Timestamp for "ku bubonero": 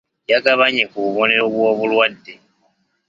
0.91-1.45